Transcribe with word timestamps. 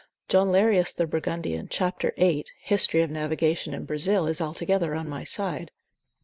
John 0.27 0.51
Lerius 0.51 0.91
the 0.91 1.05
Burgundian, 1.05 1.67
cap. 1.67 2.01
8. 2.17 2.51
hist. 2.59 2.89
navigat. 2.91 3.71
in 3.71 3.85
Brazil. 3.85 4.25
is 4.25 4.41
altogether 4.41 4.95
on 4.95 5.07
my 5.07 5.23
side. 5.23 5.69